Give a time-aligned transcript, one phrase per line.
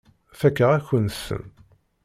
[0.39, 1.43] Fakeɣ-akent-ten.